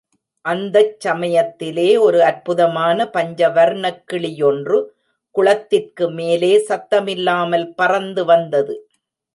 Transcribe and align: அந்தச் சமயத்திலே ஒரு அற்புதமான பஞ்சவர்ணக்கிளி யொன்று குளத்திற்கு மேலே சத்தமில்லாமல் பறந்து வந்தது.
அந்தச் 0.45 0.95
சமயத்திலே 0.99 1.97
ஒரு 1.97 2.19
அற்புதமான 2.23 3.05
பஞ்சவர்ணக்கிளி 3.13 4.31
யொன்று 4.39 4.79
குளத்திற்கு 5.35 6.07
மேலே 6.11 6.53
சத்தமில்லாமல் 6.69 7.67
பறந்து 7.75 8.25
வந்தது. 8.25 8.75